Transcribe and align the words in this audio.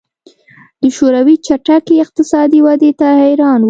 د 0.81 0.83
شوروي 0.95 1.35
چټکې 1.45 1.95
اقتصادي 2.03 2.59
ودې 2.65 2.91
ته 2.99 3.07
حیران 3.21 3.59
وو 3.59 3.59